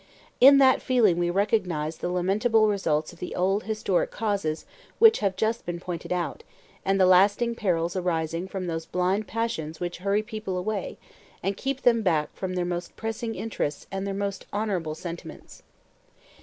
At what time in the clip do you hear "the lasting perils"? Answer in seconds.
6.99-7.95